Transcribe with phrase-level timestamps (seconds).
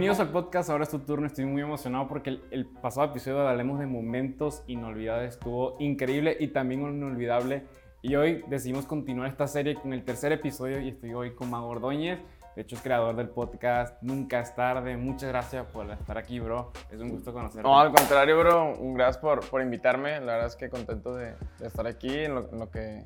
[0.00, 3.78] Bienvenidos al podcast, ahora es tu turno, estoy muy emocionado porque el, pasado episodio hablemos
[3.78, 7.66] de momentos inolvidables, estuvo increíble y también inolvidable.
[8.00, 11.66] Y hoy decidimos continuar esta serie con el tercer episodio y estoy hoy con Mago
[11.66, 12.18] Ordóñez.
[12.56, 14.96] De hecho, es creador del podcast Nunca es tarde.
[14.96, 16.72] Muchas gracias por estar aquí, bro.
[16.90, 17.68] Es un gusto conocerte.
[17.68, 18.72] No, al contrario, bro.
[18.78, 20.18] Un gracias por, por invitarme.
[20.20, 23.04] La verdad es que contento de, estar aquí en lo, que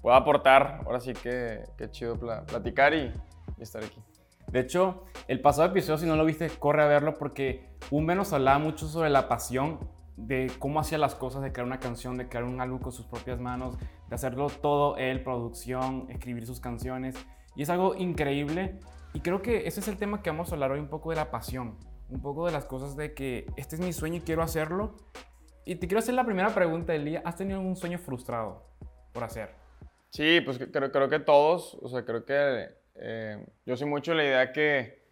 [0.00, 0.80] pueda aportar.
[0.86, 3.12] Ahora sí que, que chido platicar y
[3.58, 4.00] estar aquí.
[4.50, 8.32] De hecho, el pasado episodio, si no lo viste, corre a verlo porque un menos
[8.32, 9.78] hablaba mucho sobre la pasión
[10.16, 13.06] de cómo hacía las cosas, de crear una canción, de crear un álbum con sus
[13.06, 17.14] propias manos, de hacerlo todo él, producción, escribir sus canciones.
[17.54, 18.78] Y es algo increíble.
[19.14, 21.16] Y creo que ese es el tema que vamos a hablar hoy, un poco de
[21.16, 24.42] la pasión, un poco de las cosas de que este es mi sueño y quiero
[24.42, 24.96] hacerlo.
[25.64, 27.22] Y te quiero hacer la primera pregunta del día.
[27.24, 28.66] ¿Has tenido algún sueño frustrado
[29.12, 29.54] por hacer?
[30.10, 31.78] Sí, pues creo, creo que todos.
[31.82, 35.02] O sea, creo que eh, yo soy mucho la idea que,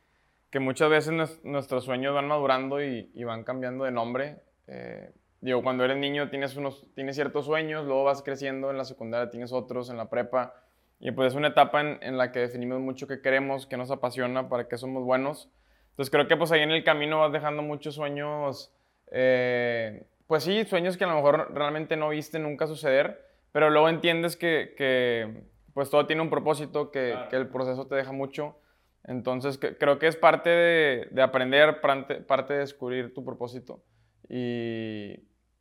[0.50, 4.36] que muchas veces nuestros sueños van madurando y, van cambiando de nombre.
[4.66, 8.84] Eh, digo, cuando eres niño tienes, unos, tienes ciertos sueños, luego vas creciendo, en la
[8.84, 10.54] secundaria tienes otros, en la prepa.
[11.00, 13.90] Y pues es una etapa en, en la que definimos mucho qué queremos, qué nos
[13.90, 15.50] apasiona, para qué somos buenos.
[15.90, 18.72] Entonces creo que pues ahí en el camino vas dejando muchos sueños,
[19.10, 23.88] eh, pues sí, sueños que a lo mejor realmente no viste nunca suceder, pero luego
[23.88, 25.42] entiendes que, que
[25.78, 28.58] pues todo tiene un propósito que, que el proceso te deja mucho.
[29.04, 33.84] Entonces creo que es parte de, de aprender, parte, parte, de descubrir tu propósito.
[34.28, 35.12] Y,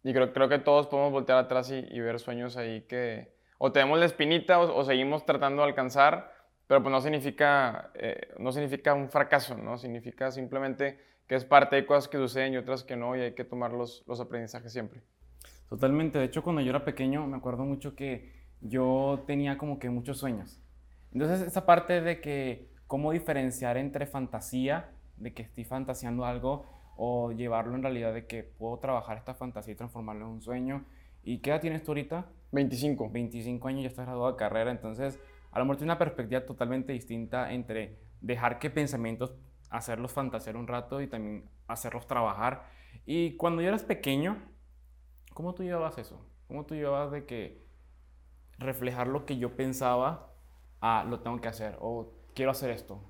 [0.04, 3.72] y creo, creo, que todos podemos voltear atrás y, y, ver sueños ahí que o
[3.72, 6.34] tenemos la espinita o, seguimos tratando de alcanzar,
[6.66, 9.78] pero pues no significa, eh, no significa un fracaso, ¿no?
[9.78, 13.34] Significa simplemente que es parte de cosas que suceden y otras que no y hay
[13.36, 15.00] que tomar los, los aprendizajes siempre.
[15.70, 16.18] Totalmente.
[16.18, 20.18] De hecho, cuando yo era pequeño me acuerdo mucho que yo tenía como que muchos
[20.18, 20.62] sueños.
[21.14, 27.32] Entonces, esa parte de que cómo diferenciar entre fantasía, de que estoy fantaseando algo, o
[27.32, 30.86] llevarlo en realidad de que puedo trabajar esta fantasía y transformarlo en un sueño.
[31.24, 32.26] ¿Y qué edad tienes tú ahorita?
[32.52, 33.10] 25.
[33.12, 35.20] 25 años, ya estás graduado de carrera, entonces
[35.52, 39.34] a lo mejor tiene una perspectiva totalmente distinta entre dejar que pensamientos,
[39.70, 42.64] hacerlos fantasear un rato y también hacerlos trabajar.
[43.06, 44.38] Y cuando yo eras pequeño,
[45.34, 46.26] ¿cómo tú llevabas eso?
[46.48, 47.67] ¿Cómo tú llevabas de que
[48.60, 50.34] reflejar lo que yo pensaba
[50.82, 53.02] a lo tengo que hacer o quiero hacer esto?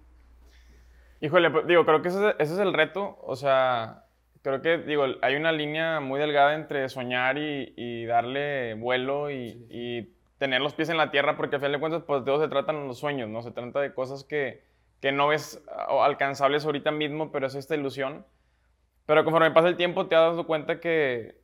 [1.20, 3.18] Híjole, pues, digo, creo que ese, es el reto.
[3.22, 4.06] O sea,
[4.42, 10.62] creo que, digo, hay una línea muy delgada entre soñar y, darle vuelo y, tener
[10.62, 12.88] los pies en la tierra, porque al final de cuentas, pues de eso se tratan
[12.88, 13.42] los sueños, ¿no?
[13.42, 14.64] Se trata de cosas que,
[15.02, 18.24] que no ves alcanzables ahorita mismo, pero es esta ilusión.
[19.08, 21.40] Pero conforme pasa el tiempo, te has dado cuenta que,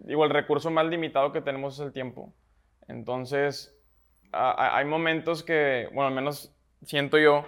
[0.00, 2.32] digo, el recurso más limitado que tenemos es el tiempo.
[2.92, 3.74] Entonces,
[4.32, 7.44] hay momentos que, bueno, al menos siento yo,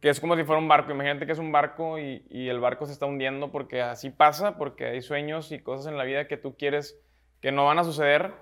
[0.00, 0.90] que es como si fuera un barco.
[0.90, 4.86] Imagínate que es un barco y, el barco se está hundiendo porque así pasa, porque
[4.86, 7.00] hay sueños y cosas en la vida que tú quieres
[7.40, 8.32] que no van a suceder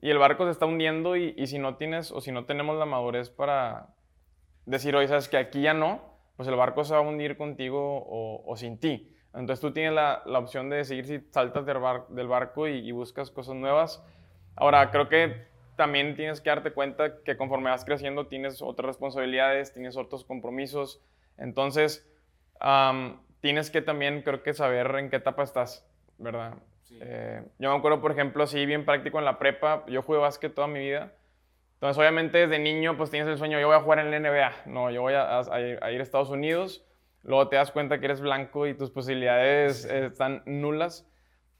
[0.00, 2.86] y el barco se está hundiendo y, si no tienes o si no tenemos la
[2.86, 3.88] madurez para
[4.66, 6.00] decir, oye, sabes que aquí ya no,
[6.36, 9.12] pues el barco se va a hundir contigo o, sin ti.
[9.34, 11.78] Entonces tú tienes la, opción de decidir si saltas del,
[12.10, 14.04] del barco y buscas cosas nuevas.
[14.54, 15.48] Ahora, creo que
[15.78, 21.00] también tienes que darte cuenta que conforme vas creciendo tienes otras responsabilidades, tienes otros compromisos.
[21.38, 22.04] Entonces,
[23.40, 26.54] tienes que también, creo que saber en qué etapa estás, ¿verdad?
[27.00, 30.52] Eh, yo me acuerdo, por ejemplo, así bien práctico en la prepa, yo jugué básquet
[30.52, 31.12] toda mi vida.
[31.74, 34.66] Entonces, obviamente, desde niño, pues tienes el sueño, yo voy a jugar en la NBA.
[34.66, 36.84] No, yo voy a, ir a Estados Unidos.
[37.22, 41.08] Luego te das cuenta que eres blanco y tus posibilidades están nulas.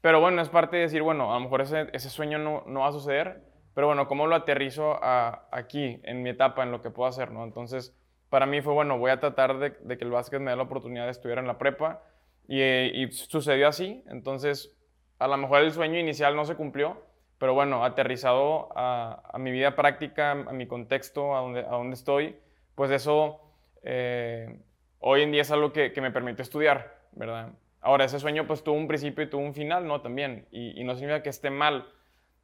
[0.01, 2.81] Pero bueno, es parte de decir, bueno, a lo mejor ese, ese sueño no, no
[2.81, 6.89] va a suceder pero bueno, ¿cómo lo aterrizo aquí, en mi etapa, en lo que
[6.89, 7.31] puedo hacer?
[7.31, 7.43] ¿no?
[7.43, 7.95] Entonces,
[8.29, 11.05] para mí fue, bueno, voy a tratar de, que el básquet me dé la oportunidad
[11.05, 12.03] de estudiar en la prepa.
[12.47, 14.03] Y, sucedió así.
[14.07, 14.75] Entonces,
[15.19, 17.01] a lo mejor el sueño inicial no se cumplió,
[17.37, 22.37] pero bueno, aterrizado a, mi vida práctica, a mi contexto, a donde, a donde estoy,
[22.75, 23.39] pues eso
[23.83, 24.59] eh,
[24.99, 27.51] hoy en día es algo que, me permite estudiar, ¿verdad?
[27.81, 30.01] Ahora, ese sueño pues tuvo un principio y tuvo un final, ¿no?
[30.01, 30.47] También.
[30.51, 31.87] Y, y no significa que esté mal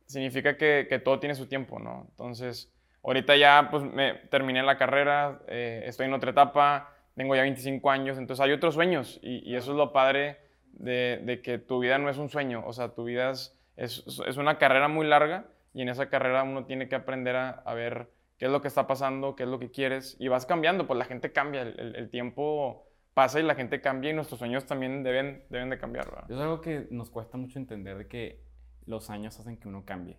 [0.05, 2.05] significa que, todo tiene su tiempo, ¿no?
[2.09, 2.71] Entonces,
[3.03, 7.89] ahorita ya pues me terminé la carrera, eh, estoy en otra etapa, tengo ya 25
[7.89, 10.37] años, entonces hay otros sueños y, eso es lo padre
[10.73, 14.57] de, que tu vida no es un sueño, o sea, tu vida es, es, una
[14.57, 18.51] carrera muy larga y en esa carrera uno tiene que aprender a, ver qué es
[18.51, 21.31] lo que está pasando, qué es lo que quieres y vas cambiando, pues la gente
[21.31, 25.77] cambia, el, tiempo pasa y la gente cambia y nuestros sueños también deben, deben de
[25.77, 26.25] cambiar.
[26.27, 28.44] Es algo que nos cuesta mucho entender de que
[28.85, 30.17] los años hacen que uno cambie.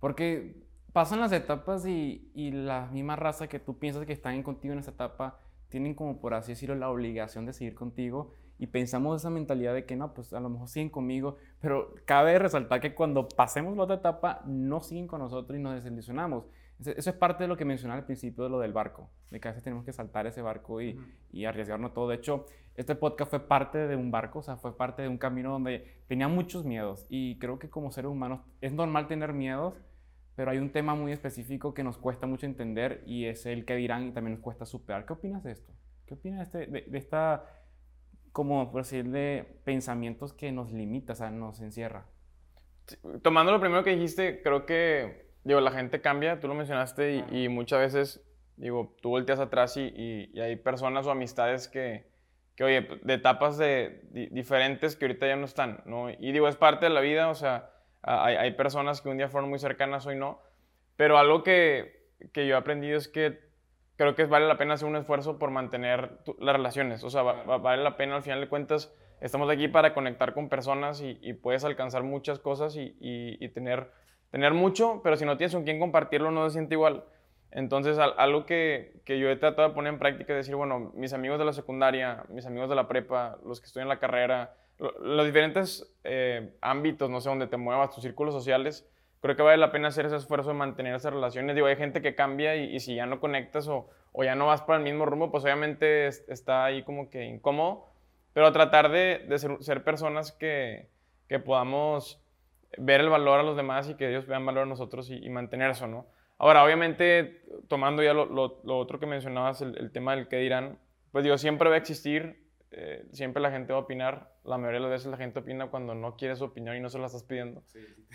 [0.00, 4.72] Porque pasan las etapas y, y la misma raza que tú piensas que están contigo
[4.72, 9.20] en esa etapa tienen como por así decirlo la obligación de seguir contigo y pensamos
[9.20, 12.94] esa mentalidad de que no, pues a lo mejor siguen conmigo, pero cabe resaltar que
[12.94, 16.44] cuando pasemos la otra etapa no siguen con nosotros y nos desilusionamos.
[16.80, 19.48] Eso es parte de lo que mencionaba al principio de lo del barco, de que
[19.48, 20.98] a veces tenemos que saltar ese barco y,
[21.32, 22.08] y, arriesgarnos todo.
[22.08, 22.46] De hecho,
[22.76, 26.02] este podcast fue parte de un barco, o sea, fue parte de un camino donde
[26.06, 29.74] tenía muchos miedos y creo que como seres humanos es normal tener miedos,
[30.36, 33.74] pero hay un tema muy específico que nos cuesta mucho entender y es el que
[33.74, 35.04] dirán y también nos cuesta superar.
[35.04, 35.72] ¿Qué opinas de esto?
[36.06, 37.44] ¿Qué opinas de, este, de, esta,
[38.30, 42.06] como por decir, de pensamientos que nos limita, o sea, nos encierra?
[43.22, 47.48] Tomando lo primero que dijiste, creo que digo, la gente cambia, tú lo mencionaste, y,
[47.48, 48.26] muchas veces,
[48.56, 52.10] digo, tú volteas atrás y, y, hay personas o amistades que,
[52.54, 56.10] que oye, de etapas de, diferentes que ahorita ya no están, ¿no?
[56.10, 57.70] Y digo, es parte de la vida, o sea,
[58.02, 60.42] hay, hay personas que un día fueron muy cercanas, hoy no,
[60.96, 63.38] pero algo que, que yo he aprendido es que
[63.96, 67.82] creo que vale la pena hacer un esfuerzo por mantener las relaciones, o sea, vale
[67.82, 71.64] la pena al final de cuentas, estamos aquí para conectar con personas y, y puedes
[71.64, 73.90] alcanzar muchas cosas y, y tener
[74.30, 77.04] tener mucho, pero si no tienes con quién compartirlo no se siente igual.
[77.50, 81.14] Entonces, algo que, que, yo he tratado de poner en práctica es decir, bueno, mis
[81.14, 85.26] amigos de la secundaria, mis amigos de la prepa, los que estudian la carrera, los
[85.26, 88.86] diferentes eh, ámbitos, no sé, donde te muevas, tus círculos sociales,
[89.20, 91.54] creo que vale la pena hacer ese esfuerzo de mantener esas relaciones.
[91.54, 94.62] Digo, hay gente que cambia y, si ya no conectas o, o, ya no vas
[94.62, 97.86] para el mismo rumbo, pues obviamente está ahí como que incómodo,
[98.32, 100.88] pero tratar de, de ser, ser, personas que,
[101.28, 102.20] que podamos
[102.76, 105.70] ver el valor a los demás y que ellos vean valor a nosotros y, mantener
[105.70, 106.06] eso, ¿no?
[106.38, 110.78] Ahora, obviamente, tomando ya lo, lo, otro que mencionabas, el, tema del que dirán,
[111.10, 114.78] pues digo, siempre va a existir, eh, siempre la gente va a opinar, la mayoría
[114.78, 117.06] de las veces la gente opina cuando no quiere su opinión y no se la
[117.06, 117.64] estás pidiendo.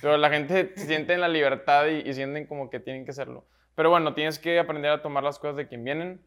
[0.01, 3.45] Pero la gente siente en la libertad y, y, sienten como que tienen que hacerlo.
[3.75, 6.21] Pero bueno, tienes que aprender a tomar las cosas de quien vienen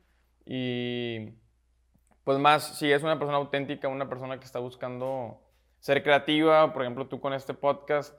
[0.44, 1.30] y
[2.24, 5.45] pues más, si es una persona auténtica, una persona que está buscando
[5.80, 8.16] ser creativa, por ejemplo, tú con este podcast,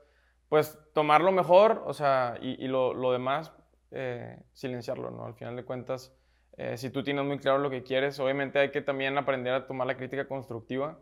[0.50, 3.52] pues tomarlo mejor, o sea, y, lo, lo, demás,
[3.92, 5.26] eh, silenciarlo, ¿no?
[5.26, 6.16] Al final de cuentas,
[6.58, 9.68] eh, si tú tienes muy claro lo que quieres, obviamente hay que también aprender a
[9.68, 10.98] tomar la crítica constructiva,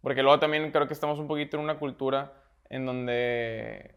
[0.00, 2.32] porque luego también creo que estamos un poquito en una cultura
[2.70, 3.96] en donde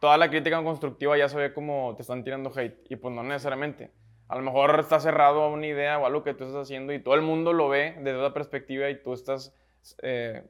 [0.00, 3.22] toda la crítica constructiva ya se ve como te están tirando hate, y pues no
[3.22, 3.90] necesariamente.
[4.28, 7.02] A lo mejor está cerrado a una idea o algo que tú estás haciendo y
[7.02, 9.54] todo el mundo lo ve desde otra perspectiva y tú estás
[10.02, 10.44] eh,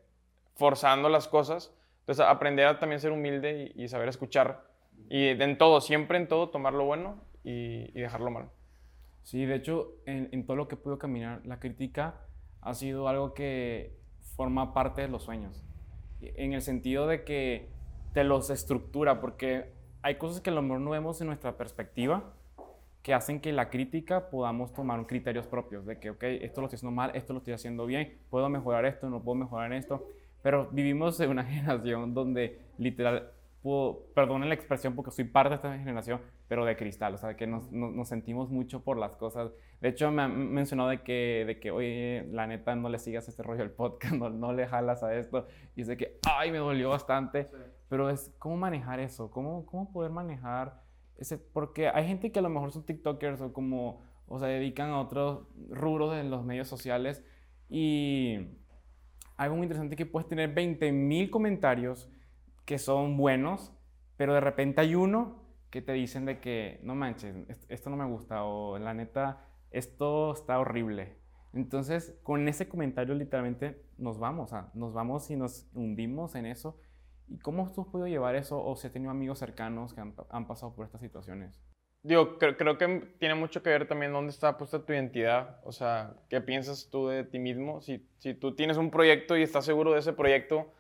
[0.55, 1.75] forzando las cosas.
[2.01, 4.65] Entonces, aprender a también ser humilde y, saber escuchar.
[5.09, 8.51] Y en todo, siempre en todo, tomar lo bueno y, dejarlo malo.
[9.23, 12.27] Sí, de hecho, en, todo lo que puedo caminar, la crítica
[12.61, 13.97] ha sido algo que
[14.37, 15.63] forma parte de los sueños.
[16.21, 17.71] En el sentido de que
[18.13, 22.35] te los estructura, porque hay cosas que a lo mejor no vemos en nuestra perspectiva,
[23.03, 26.77] que hacen que la crítica podamos tomar criterios propios, de que, ok, esto lo estoy
[26.77, 30.07] haciendo mal, esto lo estoy haciendo bien, puedo mejorar esto, no puedo mejorar esto.
[30.43, 33.33] Pero vivimos en una generación donde literal,
[33.63, 37.37] puedo, perdonen la expresión porque soy parte de esta generación, pero de cristal, o sea,
[37.37, 39.53] que nos, nos, sentimos mucho por las cosas.
[39.81, 43.29] De hecho, me han mencionado de que, de que, oye, la neta, no le sigas
[43.29, 45.47] este rollo al podcast, no, no le jalas a esto.
[45.77, 47.49] Y sé que, ay, me dolió bastante.
[47.89, 49.31] Pero es, ¿cómo manejar eso?
[49.31, 50.83] ¿Cómo, cómo poder manejar
[51.19, 51.39] ese?
[51.39, 55.01] Porque hay gente que a lo mejor son TikTokers o como, o se dedican a
[55.01, 57.25] otros rubros en los medios sociales
[57.69, 58.49] y
[59.41, 62.11] algo muy interesante que puedes tener 20.000 comentarios
[62.67, 63.73] que son buenos,
[64.19, 67.35] pero de repente hay uno que te dicen de que, no manches,
[67.71, 71.17] esto no me gusta o la neta, esto está horrible.
[71.55, 76.79] Entonces, con ese comentario literalmente nos vamos, nos vamos y nos hundimos en eso.
[77.27, 80.47] ¿Y cómo tú has podido llevar eso o si has tenido amigos cercanos que han
[80.47, 81.63] pasado por estas situaciones?
[82.03, 85.73] Digo, creo, creo, que tiene mucho que ver también dónde está puesta tu identidad, o
[85.73, 87.83] sea, qué piensas tú de ti mismo.
[87.83, 90.73] Si, si tú tienes un proyecto y estás seguro de ese proyecto,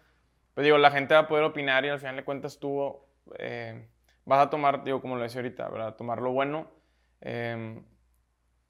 [0.54, 2.96] pues digo, la gente va a poder opinar y al final de cuentas tú
[3.38, 3.86] eh,
[4.24, 5.96] vas a tomar, digo, como lo decía ahorita, ¿verdad?
[5.96, 6.70] Tomar lo bueno.
[7.20, 7.84] Em,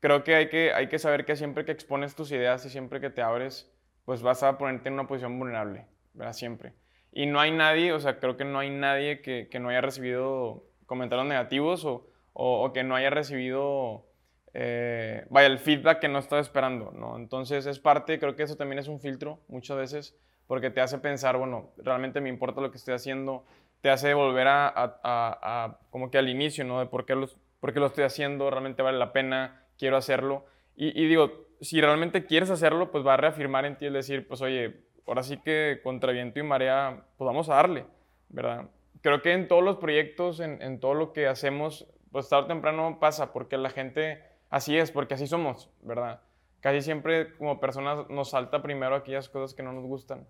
[0.00, 3.00] creo que hay, que hay que saber que siempre que expones tus ideas y siempre
[3.00, 3.72] que te abres,
[4.04, 6.32] pues vas a ponerte en una posición vulnerable, ¿verdad?
[6.32, 6.74] Siempre.
[7.12, 9.80] Y no hay nadie, o sea, creo que no hay nadie que, que no haya
[9.80, 14.06] recibido comentarios negativos o o, que no haya recibido,
[14.54, 17.16] eh, vaya, el feedback que no estaba esperando, ¿no?
[17.16, 20.98] Entonces es parte, creo que eso también es un filtro muchas veces, porque te hace
[20.98, 23.44] pensar, bueno, realmente me importa lo que estoy haciendo,
[23.80, 26.80] te hace volver a, a, como que al inicio, ¿no?
[26.80, 30.44] De por qué, los, por qué lo estoy haciendo, realmente vale la pena, quiero hacerlo.
[30.76, 34.40] Y, digo, si realmente quieres hacerlo, pues va a reafirmar en ti el decir, pues
[34.40, 37.84] oye, ahora sí que contra viento y marea, pues a darle,
[38.30, 38.70] ¿verdad?
[39.02, 42.46] Creo que en todos los proyectos, en, en todo lo que hacemos, pues tarde o
[42.48, 46.20] temprano pasa, porque la gente así es, porque así somos, ¿verdad?
[46.60, 50.26] casi siempre como personas nos salta primero aquellas cosas que no nos gustan.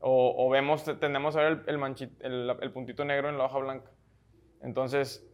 [0.00, 1.80] O, o vemos, tendemos a ver el,
[2.20, 3.90] el, el, puntito negro en la hoja blanca.
[4.60, 5.24] Entonces,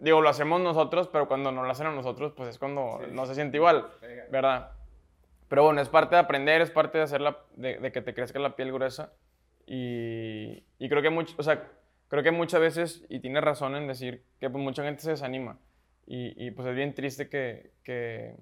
[0.00, 3.26] digo, lo hacemos nosotros, pero cuando no lo hacen a nosotros, pues es cuando no
[3.26, 3.88] se siente igual,
[4.30, 4.72] ¿verdad?
[5.48, 8.40] Pero bueno, es parte de aprender, es parte de, hacer la, de, que te crezca
[8.40, 9.12] la piel gruesa.
[9.64, 11.70] Y, y creo que mucho, o sea,
[12.08, 15.58] creo que muchas veces, y tienes razón en decir que pues, mucha gente se desanima.
[16.06, 18.36] Y, y pues es bien triste que, que,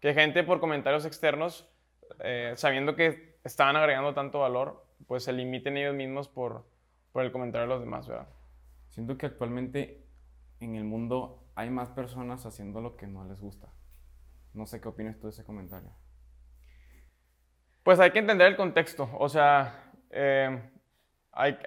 [0.00, 1.68] que gente por comentarios externos,
[2.20, 6.66] eh, sabiendo que estaban agregando tanto valor, pues se limiten ellos mismos por,
[7.12, 8.28] por el comentario de los demás, ¿verdad?
[8.88, 10.06] Siento que actualmente
[10.60, 13.68] en el mundo hay más personas haciendo lo que no les gusta.
[14.54, 15.90] No sé qué opinas tú de ese comentario.
[17.82, 19.08] Pues hay que entender el contexto.
[19.18, 20.70] O sea, eh,
[21.32, 21.58] hay,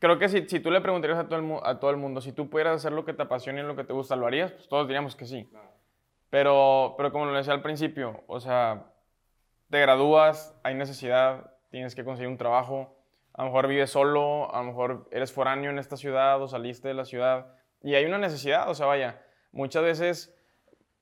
[0.00, 2.32] creo que si, si, tú le preguntarías a todo, el, a todo el mundo, si
[2.32, 4.50] tú pudieras hacer lo que te apasiona y lo que te gusta, ¿lo harías?
[4.50, 5.48] Pues todos diríamos que sí.
[6.30, 8.86] Pero, pero como lo decía al principio, o sea,
[9.68, 12.96] te gradúas, hay necesidad, tienes que conseguir un trabajo,
[13.34, 16.88] a lo mejor vives solo, a lo mejor eres foráneo en esta ciudad o saliste
[16.88, 20.36] de la ciudad y hay una necesidad, o sea, vaya, muchas veces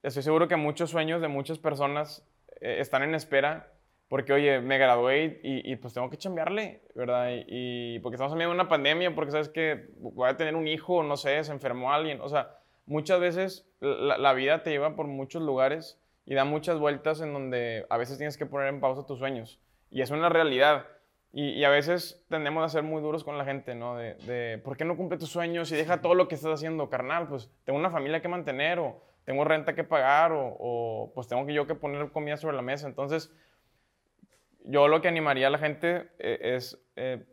[0.02, 2.26] estoy seguro que muchos sueños de muchas personas
[2.60, 3.72] eh, están en espera
[4.08, 7.28] porque, oye, me gradué y, pues tengo que chambearle, ¿verdad?
[7.46, 10.66] Y, porque estamos en medio de una pandemia, porque sabes que voy a tener un
[10.66, 14.96] hijo, no sé, se enfermó alguien, o sea, muchas veces la, la vida te lleva
[14.96, 18.80] por muchos lugares y da muchas vueltas en donde a veces tienes que poner en
[18.80, 19.60] pausa tus sueños.
[19.90, 20.86] Y es una realidad.
[21.32, 23.96] Y, a veces tendemos a ser muy duros con la gente, ¿no?
[23.96, 26.88] De, de, ¿por qué no cumple tus sueños y deja todo lo que estás haciendo,
[26.88, 27.28] carnal?
[27.28, 31.44] Pues tengo una familia que mantener o tengo renta que pagar o, o pues tengo
[31.46, 32.86] que yo que poner comida sobre la mesa.
[32.86, 33.30] Entonces,
[34.68, 37.24] yo lo que animaría a la gente eh, es, eh,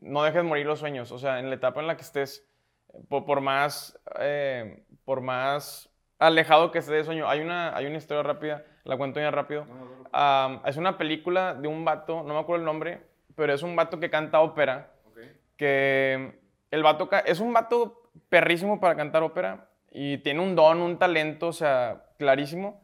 [0.00, 1.10] no dejes morir los sueños.
[1.12, 2.48] O sea, en la etapa en la que estés,
[3.08, 7.98] por, por más, eh, por más alejado que estés de sueño, hay una, hay una
[7.98, 9.66] historia rápida la cuento ya rápido.
[10.64, 13.02] es una película de un vato, no me acuerdo el nombre,
[13.36, 14.94] pero es un vato que canta ópera.
[15.58, 16.40] Que
[16.70, 21.48] el vato es un vato perrísimo para cantar ópera y tiene un don, un talento,
[21.48, 22.82] o sea, clarísimo.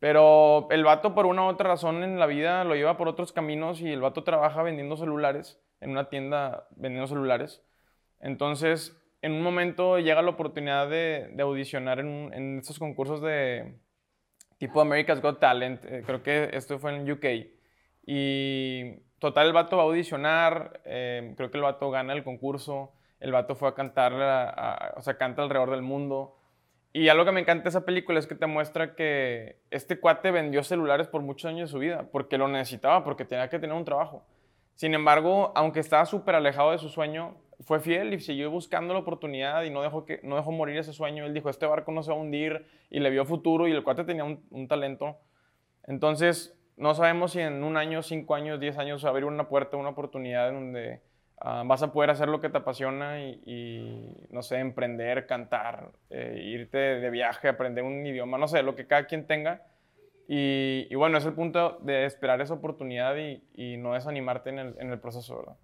[0.00, 3.32] Pero el vato por una u otra razón en la vida lo lleva por otros
[3.32, 7.62] caminos y el vato trabaja vendiendo celulares en una tienda vendiendo celulares.
[8.18, 13.78] Entonces, en un momento llega la oportunidad de, audicionar en, en estos concursos de,
[14.60, 17.24] tipo America's Got Talent, eh, creo que esto fue en UK.
[18.06, 22.92] Y total, el vato va a audicionar, eh, creo que el vato gana el concurso,
[23.20, 24.12] el vato fue a cantar,
[24.96, 26.36] o sea, canta alrededor del mundo.
[26.92, 30.32] Y algo que me encanta de esa película es que te muestra que este cuate
[30.32, 33.76] vendió celulares por muchos años de su vida, porque lo necesitaba, porque tenía que tener
[33.76, 34.24] un trabajo.
[34.74, 39.00] Sin embargo, aunque estaba súper alejado de su sueño, fue fiel y siguió buscando la
[39.00, 41.26] oportunidad y no dejó, que, no dejó morir ese sueño.
[41.26, 43.84] Él dijo, este barco no se va a hundir y le vio futuro y el
[43.84, 45.18] cuate tenía un, talento.
[45.84, 49.48] Entonces, no sabemos si en un año, cinco años, diez años va a abrir una
[49.48, 51.02] puerta, una oportunidad en donde
[51.40, 56.40] ah, vas a poder hacer lo que te apasiona y, no sé, emprender, cantar, eh,
[56.44, 59.66] irte de viaje, aprender un idioma, no sé, lo que cada quien tenga.
[60.32, 64.90] Y, bueno, es el punto de esperar esa oportunidad y, no desanimarte en el, en
[64.90, 65.56] el proceso, ¿verdad?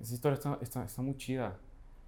[0.00, 1.56] Esa historia está, está, muy chida.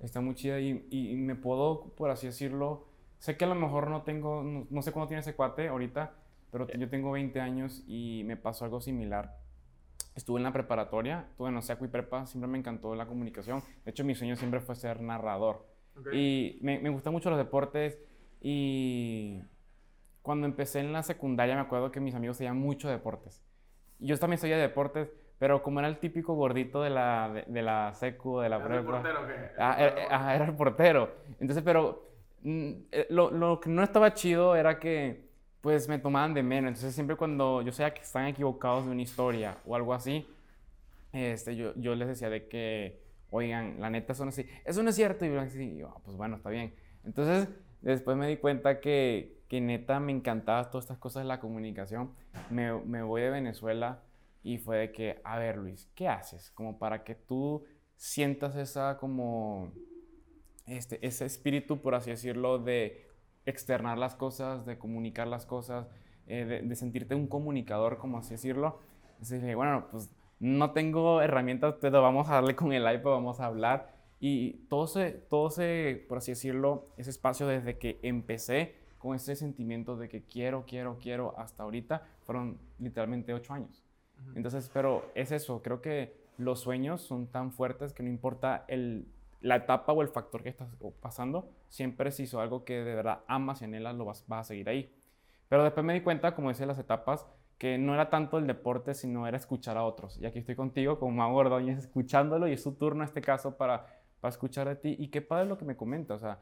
[0.00, 3.88] Está muy chida y, y, me puedo, por así decirlo, sé que a lo mejor
[3.88, 6.14] no tengo, no, sé cuándo tiene ese cuate ahorita,
[6.50, 9.36] pero yo tengo 20 años y me pasó algo similar.
[10.16, 13.62] Estuve en la preparatoria, estuve en Oseaco y Prepa, siempre me encantó la comunicación.
[13.84, 15.66] De hecho, mi sueño siempre fue ser narrador.
[16.12, 17.98] Y me, me gustan mucho los deportes
[18.40, 19.42] y
[20.22, 23.44] cuando empecé en la secundaria me acuerdo que mis amigos hacían mucho deportes.
[23.98, 27.92] Yo también soy de deportes, pero como era el típico gordito de la, de, la
[27.94, 29.50] secu, de la ¿Era el portero qué?
[29.58, 31.14] Ah, era, era, el portero.
[31.40, 32.08] Entonces, pero
[32.42, 35.25] mm, eh, lo, lo, que no estaba chido era que,
[35.66, 36.68] pues, me tomaban de menos.
[36.68, 40.24] Entonces, siempre cuando yo sabía que están equivocados de una historia o algo así,
[41.12, 44.46] este, yo, yo les decía de que, oigan, la neta son así.
[44.64, 45.24] Eso no es cierto.
[45.24, 46.72] Y yo así, ah, pues bueno, está bien.
[47.02, 47.48] Entonces,
[47.80, 52.12] después me di cuenta que, que neta me encantaban todas estas cosas de la comunicación.
[52.48, 54.04] Me, me voy de Venezuela
[54.44, 56.52] y fue de que, a ver Luis, ¿qué haces?
[56.52, 57.64] Como para que tú
[57.96, 59.72] sientas esa como,
[60.68, 63.05] este, ese espíritu, por así decirlo, de
[63.46, 65.88] externar las cosas, de comunicar las cosas,
[66.26, 68.80] eh, de, sentirte un comunicador, como así decirlo.
[69.12, 70.10] Entonces dije, bueno, pues
[70.40, 73.94] no tengo herramientas, pero vamos a darle con el iPad, vamos a hablar.
[74.18, 79.36] Y todo ese, todo ese, por así decirlo, ese espacio desde que empecé con ese
[79.36, 83.84] sentimiento de que quiero, quiero, quiero, hasta ahorita, fueron literalmente ocho años.
[84.34, 89.06] Entonces, pero es eso, creo que los sueños son tan fuertes que no importa el,
[89.40, 90.68] la etapa o el factor que estás
[91.00, 94.48] pasando, siempre si hizo algo que de verdad amas y anhelas, lo vas, vas a
[94.48, 94.94] seguir ahí.
[95.48, 97.26] Pero después me di cuenta, como decía las etapas,
[97.58, 100.18] que no era tanto el deporte, sino era escuchar a otros.
[100.18, 103.56] Y aquí estoy contigo, con Mau Ordóñez, escuchándolo y es su turno en este caso
[103.56, 103.86] para,
[104.20, 104.96] para escuchar a ti.
[104.98, 106.14] Y qué padre lo que me comenta.
[106.14, 106.40] O sea,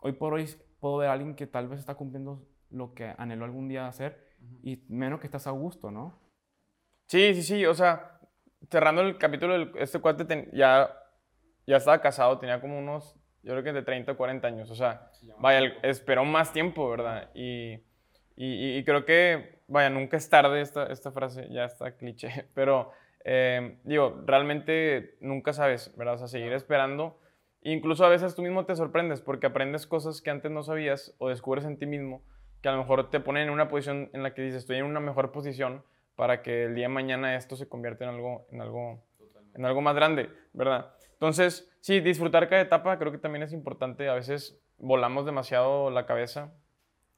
[0.00, 0.48] hoy por hoy
[0.80, 4.26] puedo ver a alguien que tal vez está cumpliendo lo que anheló algún día hacer
[4.62, 6.18] y menos que estás a gusto, ¿no?
[7.06, 7.66] Sí, sí, sí.
[7.66, 8.20] O sea,
[8.70, 10.90] cerrando el capítulo, este cuate ya,
[11.68, 14.70] ya estaba casado, tenía como unos, yo creo que de 30 o 40 años.
[14.70, 17.30] O sea, vaya, esperó más tiempo, ¿verdad?
[17.34, 17.78] Y,
[18.36, 22.92] y, creo que, vaya, nunca es tarde esta, esta frase, ya está cliché, pero
[23.24, 26.14] eh, digo, realmente nunca sabes, ¿verdad?
[26.14, 27.20] O sea, seguir esperando.
[27.62, 31.28] Incluso a veces tú mismo te sorprendes porque aprendes cosas que antes no sabías o
[31.28, 32.22] descubres en ti mismo
[32.62, 34.84] que a lo mejor te ponen en una posición en la que dices, estoy en
[34.84, 35.84] una mejor posición
[36.16, 39.04] para que el día de mañana esto se convierta en algo, en algo,
[39.54, 40.92] en algo más grande, ¿verdad?
[41.18, 44.08] Entonces, sí, disfrutar cada etapa creo que también es importante.
[44.08, 46.52] A veces volamos demasiado la cabeza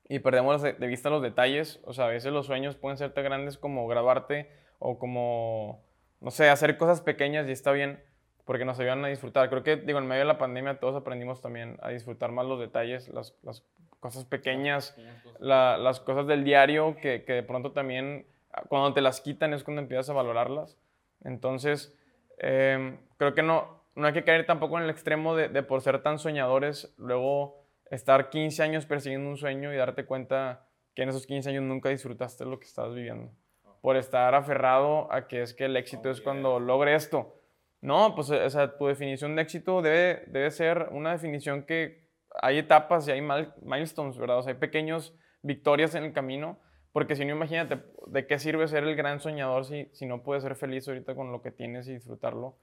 [0.08, 1.80] y perdemos de vista los detalles.
[1.84, 5.84] O sea, a veces los sueños pueden ser tan grandes como grabarte o como,
[6.20, 8.02] no sé, hacer cosas pequeñas y está bien
[8.46, 9.48] porque nos ayudan a disfrutar.
[9.50, 12.58] Creo que, digo, en medio de la pandemia todos aprendimos también a disfrutar más los
[12.58, 13.64] detalles, las, las
[14.00, 14.96] cosas pequeñas,
[15.38, 18.26] las cosas del diario que, que, de pronto también
[18.68, 20.78] cuando te las quitan es cuando empiezas a valorarlas.
[21.22, 21.96] Entonces,
[22.38, 25.80] em, creo que no, no hay que caer tampoco en el extremo de, de, por
[25.80, 31.08] ser tan soñadores, luego estar 15 años persiguiendo un sueño y darte cuenta que en
[31.08, 33.32] esos 15 años nunca disfrutaste lo que estabas viviendo.
[33.80, 37.34] Por estar aferrado a que es que el éxito es cuando logre esto.
[37.80, 42.10] No, pues o sea, tu definición de éxito debe, debe ser una definición que
[42.42, 43.22] hay etapas y hay
[43.62, 44.38] milestones, ¿verdad?
[44.38, 46.60] O sea, hay pequeños victorias en el camino,
[46.92, 50.42] porque si no, imagínate, ¿de qué sirve ser el gran soñador si, si no puedes
[50.42, 52.56] ser feliz ahorita con lo que tienes y disfrutarlo?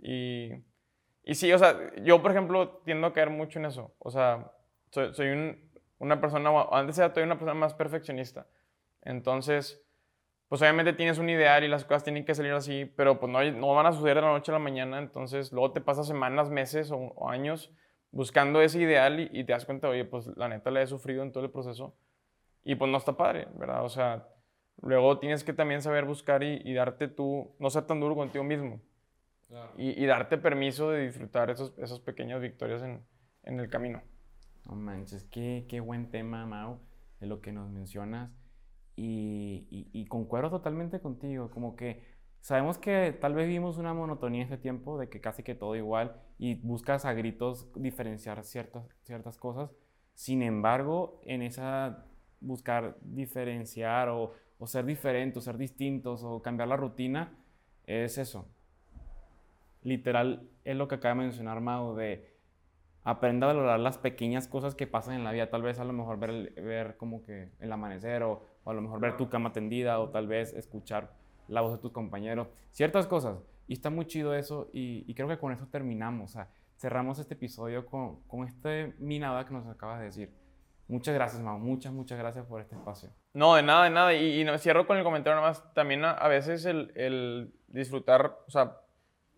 [0.00, 0.52] Y,
[1.24, 3.94] y sí, o sea, yo, por ejemplo, tiendo a caer mucho en eso.
[3.98, 4.52] O sea,
[4.90, 8.46] soy, soy un, una persona, antes era todavía una persona más perfeccionista.
[9.02, 9.82] Entonces,
[10.48, 13.74] pues obviamente tienes un ideal y las cosas tienen que salir así, pero pues no,
[13.74, 16.90] van a suceder de la noche a la mañana, entonces luego te pasas semanas, meses
[16.90, 17.70] o años
[18.10, 21.32] buscando ese ideal y, te das cuenta, oye, pues la neta le he sufrido en
[21.32, 21.94] todo el proceso
[22.64, 23.84] y pues no está padre, ¿verdad?
[23.84, 24.26] O sea,
[24.80, 28.80] luego tienes que también saber buscar y, darte tú, no ser tan duro contigo mismo
[29.76, 33.04] y, darte permiso de disfrutar esos, esas pequeñas victorias en,
[33.44, 34.02] en el camino.
[34.66, 36.80] No manches, qué, qué buen tema, Mau,
[37.20, 38.30] de lo que nos mencionas.
[38.96, 42.02] Y, y, y, concuerdo totalmente contigo, como que
[42.40, 46.20] Sabemos que tal vez vivimos una monotonía este tiempo, de que casi que todo igual
[46.38, 49.70] y buscas a gritos diferenciar ciertas, ciertas cosas.
[50.14, 52.06] Sin embargo, en esa
[52.40, 57.36] buscar diferenciar o, o ser diferentes, o ser distintos, o cambiar la rutina,
[57.84, 58.48] es eso.
[59.88, 62.36] Literal, es lo que acaba de mencionar Mau, de
[63.04, 65.50] aprender a valorar las pequeñas cosas que pasan en la vida.
[65.50, 68.82] Tal vez a lo mejor ver, ver como que el amanecer, o, o a lo
[68.82, 71.12] mejor ver tu cama tendida, o tal vez escuchar
[71.48, 73.38] la voz de tus compañeros, ciertas cosas.
[73.66, 76.36] Y está muy chido eso y, creo que con eso terminamos.
[76.76, 80.32] Cerramos este episodio con, con este minada que nos acabas de decir.
[80.86, 81.58] Muchas gracias, Mau.
[81.58, 83.10] Muchas, muchas gracias por este espacio.
[83.34, 84.14] No, de nada, de nada.
[84.14, 85.74] Y, y cierro con el comentario nada más.
[85.74, 88.78] También a, veces el, el, disfrutar, o sea,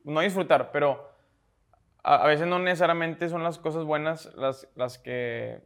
[0.05, 1.11] no disfrutar, pero
[2.03, 5.63] a, veces no necesariamente son las cosas buenas las, las que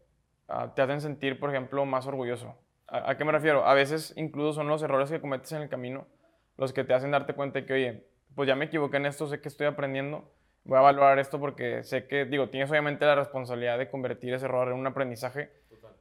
[0.49, 2.57] ah, te hacen sentir, por ejemplo, más orgulloso.
[2.89, 3.67] ¿A, ¿A, qué me refiero?
[3.67, 6.07] A veces incluso son los errores que cometes en el camino
[6.57, 9.27] los que te hacen darte cuenta de que, oye, pues ya me equivoqué en esto,
[9.27, 10.33] sé que estoy aprendiendo,
[10.65, 14.47] voy a valorar esto porque sé que, digo, tienes obviamente la responsabilidad de convertir ese
[14.47, 15.51] error en un aprendizaje.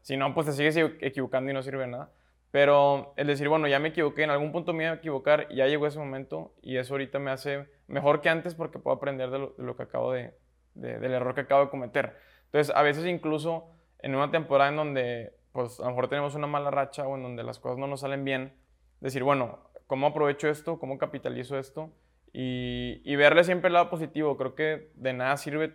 [0.02, 2.12] Si no, pues te sigues equivocando y no sirve de nada.
[2.54, 5.66] Pero el decir, bueno, ya me equivoqué, en algún punto me iba a equivocar, ya
[5.66, 9.40] llegó ese momento y eso ahorita me hace mejor que antes porque puedo aprender de
[9.58, 10.36] lo, que acabo de,
[10.76, 12.16] del error que acabo de cometer.
[12.46, 16.46] Entonces, a veces incluso en una temporada en donde, pues a lo mejor tenemos una
[16.46, 18.54] mala racha o en donde las cosas no nos salen bien,
[19.00, 21.92] decir, bueno, cómo aprovecho esto, cómo capitalizo esto
[22.32, 24.38] y, verle siempre el lado positivo.
[24.38, 25.74] Creo que de nada sirve,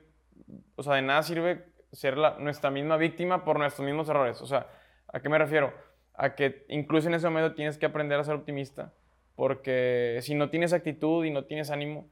[0.76, 4.40] o sea, de nada sirve ser nuestra misma víctima por nuestros mismos errores.
[4.42, 4.68] O sea,
[5.08, 5.87] ¿a qué me refiero?
[6.18, 8.92] A que incluso en ese momento tienes que aprender a ser optimista,
[9.36, 12.10] porque si no tienes actitud y no tienes ánimo,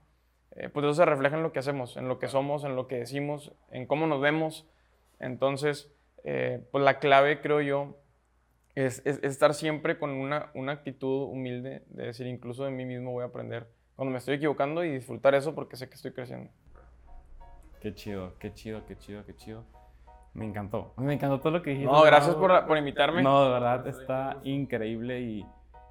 [0.52, 2.86] eh, pues eso se refleja en lo que hacemos, en lo que somos, en lo
[2.86, 4.66] que decimos, en cómo nos vemos.
[5.20, 5.92] Entonces,
[6.24, 7.98] eh, pues la clave, creo yo,
[8.74, 13.24] es, estar siempre con una, una, actitud humilde, de decir, incluso de mí mismo voy
[13.24, 13.66] a aprender
[13.96, 16.50] cuando me estoy equivocando y disfrutar eso porque sé que estoy creciendo.
[17.80, 19.64] Qué chido, qué chido, qué chido, qué chido.
[20.36, 20.92] Me encantó.
[20.98, 21.90] Me encantó todo lo que dijiste.
[21.90, 23.22] No, gracias por, por invitarme.
[23.22, 25.46] No, de verdad, está increíble y,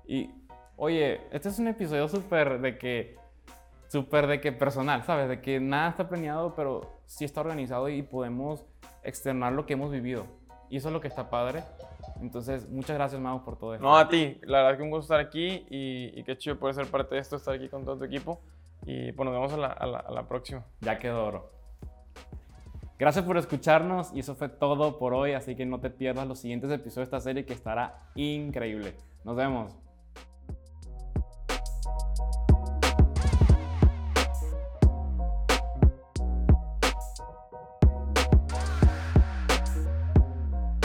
[0.06, 0.30] y
[0.76, 3.18] oye, este es un episodio súper de que,
[3.88, 5.30] súper de que personal, ¿sabes?
[5.30, 8.64] De que nada está planeado, pero sí está organizado y podemos
[9.04, 10.28] externar lo que hemos vivido.
[10.70, 11.64] Y eso es lo que está padre.
[12.22, 13.84] Entonces, muchas gracias, Mau, por todo esto.
[13.84, 14.40] No, a ti.
[14.44, 17.22] La verdad que un gusto estar aquí y, y qué chido poder ser parte de
[17.22, 18.40] esto, estar aquí con todo tu equipo.
[18.86, 20.64] Y pues nos vemos a la, a la, a la próxima.
[20.82, 21.55] Ya quedó oro.
[22.98, 26.40] Gracias por escucharnos y eso fue todo por hoy, así que no te pierdas los
[26.40, 28.96] siguientes episodios de esta serie que estará increíble.
[29.26, 29.85] Nos vemos.